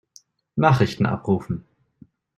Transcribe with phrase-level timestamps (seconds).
[0.55, 1.63] Nachrichten abrufen.